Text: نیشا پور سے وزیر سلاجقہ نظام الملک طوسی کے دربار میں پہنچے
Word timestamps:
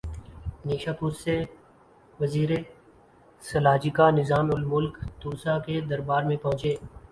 نیشا 0.67 0.93
پور 0.99 1.11
سے 1.23 1.35
وزیر 2.19 2.49
سلاجقہ 3.43 4.09
نظام 4.19 4.49
الملک 4.55 4.97
طوسی 5.21 5.55
کے 5.65 5.79
دربار 5.89 6.23
میں 6.23 6.37
پہنچے 6.43 6.75